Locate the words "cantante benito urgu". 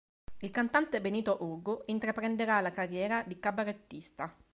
0.49-1.83